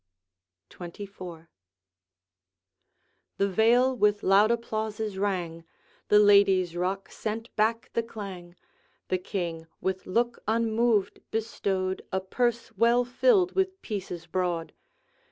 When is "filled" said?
13.05-13.51